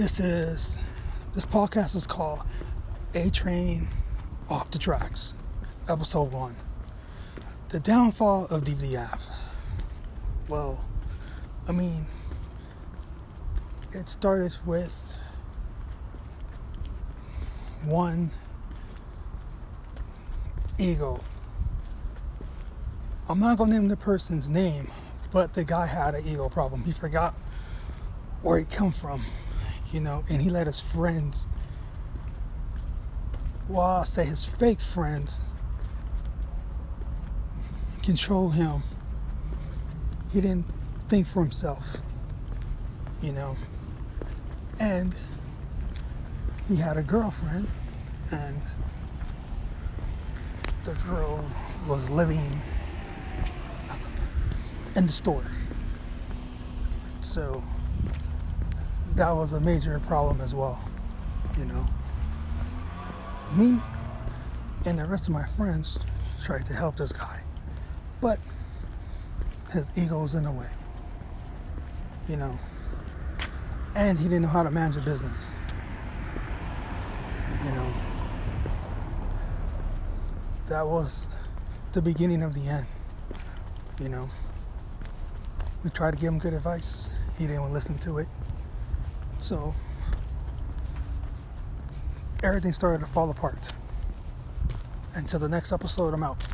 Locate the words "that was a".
59.20-59.60